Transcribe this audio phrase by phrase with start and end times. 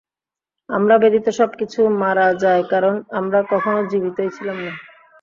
[0.69, 4.73] আমরা ব্যতীত সবকিছু মারা যায় কারণ আমরা কখনও জীবিতই ছিলাম না।